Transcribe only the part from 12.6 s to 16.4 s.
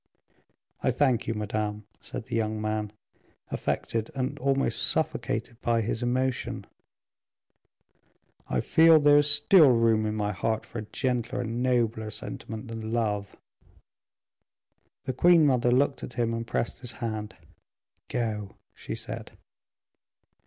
than love." The queen mother looked at him